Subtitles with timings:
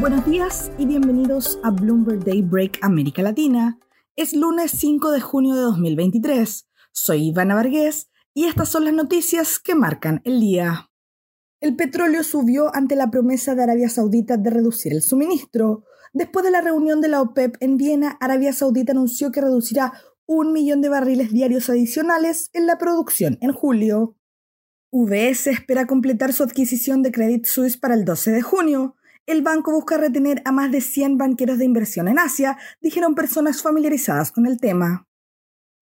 [0.00, 3.78] Buenos días y bienvenidos a Bloomberg Daybreak América Latina.
[4.16, 6.66] Es lunes 5 de junio de 2023.
[6.90, 10.90] Soy Ivana Vargués y estas son las noticias que marcan el día.
[11.60, 15.84] El petróleo subió ante la promesa de Arabia Saudita de reducir el suministro.
[16.14, 19.92] Después de la reunión de la OPEP en Viena, Arabia Saudita anunció que reducirá
[20.24, 24.16] un millón de barriles diarios adicionales en la producción en julio.
[24.90, 28.96] UBS espera completar su adquisición de Credit Suisse para el 12 de junio.
[29.30, 33.62] El banco busca retener a más de 100 banqueros de inversión en Asia, dijeron personas
[33.62, 35.06] familiarizadas con el tema.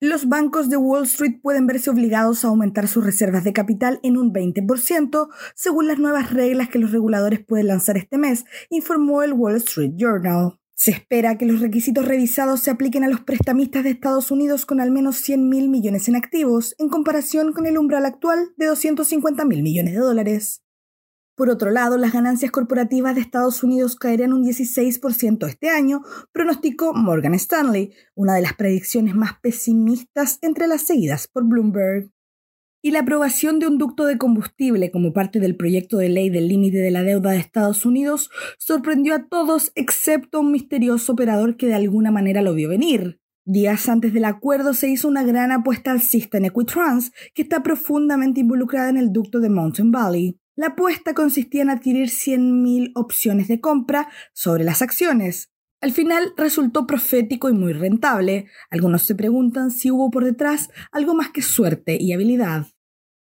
[0.01, 4.19] Los bancos de Wall Street pueden verse obligados a aumentar sus reservas de capital en
[4.19, 9.33] un 20%, según las nuevas reglas que los reguladores pueden lanzar este mes, informó el
[9.33, 10.61] Wall Street Journal.
[10.75, 14.79] Se espera que los requisitos revisados se apliquen a los prestamistas de Estados Unidos con
[14.79, 19.47] al menos 100 mil millones en activos, en comparación con el umbral actual de 250
[19.47, 20.63] mil millones de dólares.
[21.39, 26.93] Por otro lado, las ganancias corporativas de Estados Unidos caerían un 16% este año, pronosticó
[26.95, 32.11] Morgan Stanley, una de las predicciones más pesimistas entre las seguidas por Bloomberg.
[32.83, 36.49] Y la aprobación de un ducto de combustible como parte del proyecto de ley del
[36.49, 41.69] límite de la deuda de Estados Unidos sorprendió a todos excepto un misterioso operador que
[41.69, 43.21] de alguna manera lo vio venir.
[43.45, 48.41] Días antes del acuerdo se hizo una gran apuesta alcista en Equitrans, que está profundamente
[48.41, 50.37] involucrada en el ducto de Mountain Valley.
[50.59, 55.53] La apuesta consistía en adquirir 100.000 opciones de compra sobre las acciones.
[55.81, 58.49] Al final resultó profético y muy rentable.
[58.69, 62.67] Algunos se preguntan si hubo por detrás algo más que suerte y habilidad.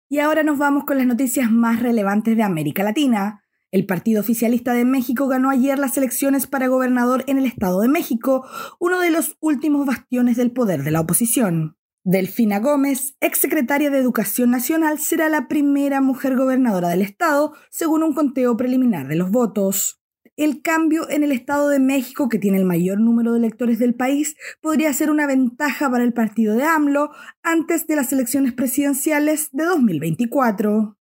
[0.07, 3.44] Y ahora nos vamos con las noticias más relevantes de América Latina.
[3.69, 7.90] El Partido Oficialista de México ganó ayer las elecciones para gobernador en el Estado de
[7.90, 8.47] México,
[8.80, 11.79] uno de los últimos bastiones del poder de la oposición.
[12.06, 18.14] Delfina Gómez, exsecretaria de Educación Nacional, será la primera mujer gobernadora del estado, según un
[18.14, 20.02] conteo preliminar de los votos.
[20.38, 23.96] El cambio en el Estado de México, que tiene el mayor número de electores del
[23.96, 27.12] país, podría ser una ventaja para el partido de AMLO
[27.44, 30.98] antes de las elecciones presidenciales de 2024.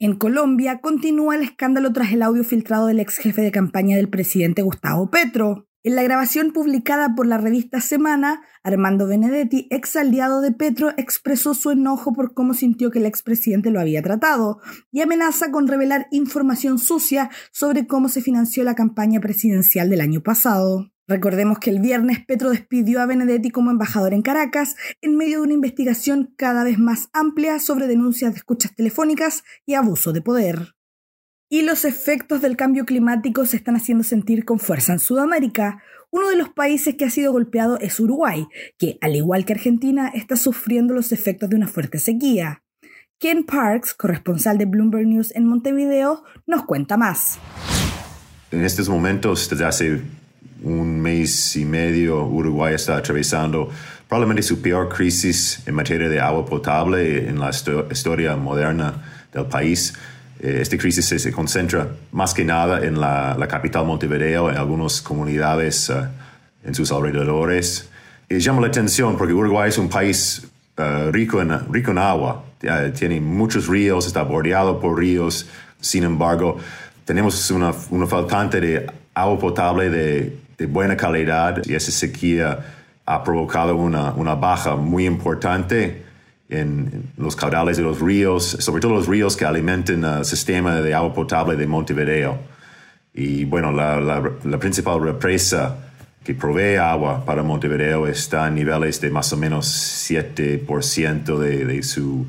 [0.00, 4.08] En Colombia continúa el escándalo tras el audio filtrado del ex jefe de campaña del
[4.08, 5.68] presidente Gustavo Petro.
[5.86, 11.52] En la grabación publicada por la revista Semana, Armando Benedetti, ex aliado de Petro, expresó
[11.52, 16.06] su enojo por cómo sintió que el expresidente lo había tratado y amenaza con revelar
[16.10, 20.90] información sucia sobre cómo se financió la campaña presidencial del año pasado.
[21.06, 25.44] Recordemos que el viernes Petro despidió a Benedetti como embajador en Caracas en medio de
[25.44, 30.74] una investigación cada vez más amplia sobre denuncias de escuchas telefónicas y abuso de poder.
[31.50, 35.82] Y los efectos del cambio climático se están haciendo sentir con fuerza en Sudamérica.
[36.10, 38.46] Uno de los países que ha sido golpeado es Uruguay,
[38.78, 42.62] que, al igual que Argentina, está sufriendo los efectos de una fuerte sequía.
[43.18, 47.38] Ken Parks, corresponsal de Bloomberg News en Montevideo, nos cuenta más.
[48.50, 50.00] En estos momentos, desde hace
[50.62, 53.68] un mes y medio, Uruguay está atravesando
[54.08, 59.94] probablemente su peor crisis en materia de agua potable en la historia moderna del país.
[60.44, 65.88] Eh, esta crisis se, concentra más que nada en la, capital Montevideo, en algunas comunidades
[65.88, 65.94] eh,
[66.64, 67.88] en sus alrededores.
[68.28, 70.46] Y llama la atención porque Uruguay es un país
[70.76, 72.44] eh, rico, en, rico en agua,
[72.94, 75.46] tiene muchos ríos, está bordeado por ríos,
[75.80, 76.58] sin embargo,
[77.06, 82.58] tenemos una, faltante de agua potable de, buena calidad y esa sequía
[83.04, 86.03] ha provocado una, una baja muy importante
[86.48, 90.94] en, los caudales de los ríos, sobre todo los ríos que alimentan el sistema de
[90.94, 92.38] agua potable de Montevideo.
[93.12, 95.76] Y bueno, la, la, principal represa
[96.24, 99.66] que provee agua para Montevideo está a niveles de más o menos
[100.10, 102.26] 7% de, de su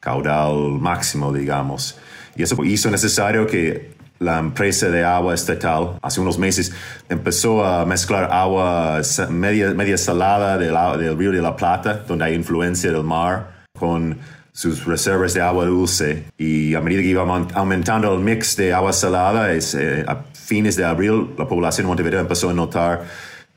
[0.00, 1.98] caudal máximo, digamos.
[2.36, 6.72] Y eso hizo necesario que la empresa de agua estatal hace unos meses
[7.08, 12.34] empezó a mezclar agua media, media salada del, del río de la Plata, donde hay
[12.34, 14.18] influencia del mar, con
[14.56, 17.22] sus reservas de agua dulce y a medida que iba
[17.54, 21.88] aumentando el mix de agua salada, es, eh, a fines de abril la población de
[21.88, 23.04] Montevideo empezó a notar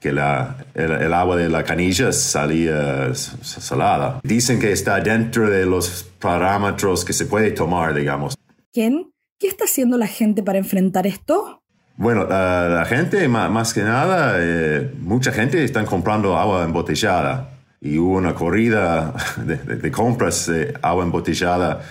[0.01, 4.19] que la, el, agua de la canilla salía salada.
[4.23, 8.37] Dicen que está dentro de los parámetros que se puede tomar, digamos.
[8.73, 9.11] ¿Quién?
[9.39, 11.61] ¿Qué está haciendo la gente para enfrentar esto?
[11.95, 18.17] Bueno, la gente, más, que nada, eh, mucha gente está comprando agua embotellada y hubo
[18.17, 19.13] una corrida
[19.45, 21.81] de, compras de agua embotellada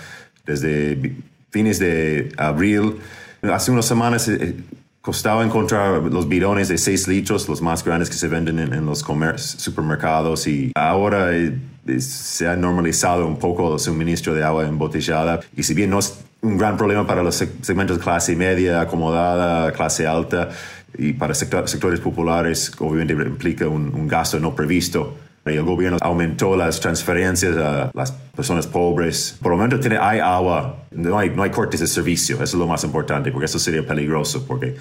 [0.45, 1.15] desde
[1.51, 2.97] fines de abril.
[3.41, 4.55] Hace unas semanas eh,
[5.01, 9.05] costaba encontrar los bidones de 6 litros, los más grandes que se venden en, los
[9.37, 11.57] supermercados y ahora eh,
[11.99, 16.19] se ha normalizado un poco el suministro de agua embotellada y si bien no es
[16.41, 20.49] un gran problema para los segmentos de clase media, acomodada, clase alta
[20.97, 27.57] y para sectores populares obviamente implica un gasto no previsto el gobierno aumentó las transferencias
[27.57, 29.37] a las personas pobres.
[29.41, 32.53] Por el momento tiene, hay agua, no hay, no hay cortes de servicio, eso es
[32.53, 34.75] lo más importante, porque eso sería peligroso, porque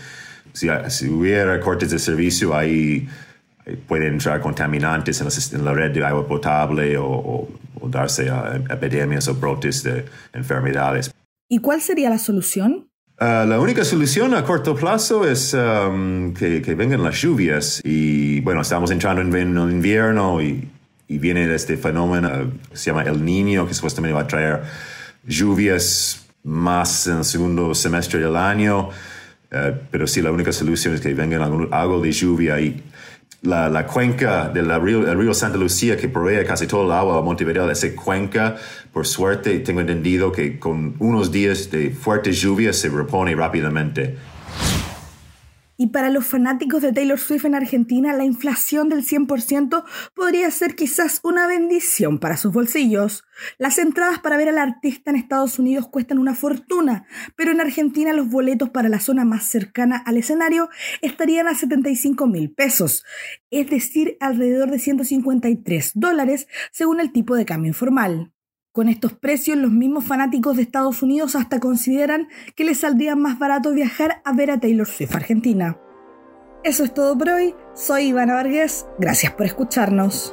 [0.52, 3.08] si, si hubiera cortes de servicio, ahí
[3.87, 5.20] pueden entrar contaminantes
[5.52, 7.49] en la, red de agua potable o,
[7.81, 11.10] o darse a epidemias o brotes de enfermedades.
[11.49, 12.88] ¿Y cuál sería la solución?
[13.20, 17.81] Ah, la única solución a corto plazo es que, vengan las lluvias.
[17.85, 20.69] Y bueno, estamos entrando en, el invierno y,
[21.09, 24.62] viene este fenómeno que se llama El Niño que supuestamente va a traer
[25.26, 29.56] lluvias más en el segundo semestre del año, uh,
[29.91, 31.43] pero sí, la única solución es que vengan
[31.73, 32.82] algo, de lluvia y
[33.43, 37.70] la, cuenca del río, río Santa Lucía que provee casi todo el agua a Montevideo,
[37.70, 38.56] esa cuenca,
[38.93, 44.17] por suerte, tengo entendido que con unos días de fuertes lluvias se repone rápidamente.
[45.81, 50.75] Y para los fanáticos de Taylor Swift en Argentina, la inflación del 100% podría ser
[50.75, 53.23] quizás una bendición para sus bolsillos.
[53.59, 58.13] Las entradas para ver al artista en Estados Unidos cuestan una fortuna, pero en Argentina
[58.13, 60.69] los boletos para la zona más cercana al escenario
[61.01, 63.05] estarían a 75 mil pesos,
[63.51, 68.33] es decir, alrededor de 153 dólares según el tipo de cambio informal.
[68.79, 73.37] Con estos precios, los mismos fanáticos de Estados Unidos hasta consideran que les saldría más
[73.37, 75.77] barato viajar a ver a Taylor Swift Argentina.
[76.63, 77.57] Eso es todo por hoy.
[77.75, 78.87] Soy Ivana Vargas.
[79.01, 80.33] Gracias por escucharnos.